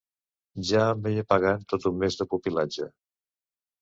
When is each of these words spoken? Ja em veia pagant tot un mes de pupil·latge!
Ja 0.69 0.81
em 0.93 1.03
veia 1.03 1.25
pagant 1.33 1.67
tot 1.73 1.87
un 1.93 2.01
mes 2.05 2.19
de 2.23 2.27
pupil·latge! 2.33 2.89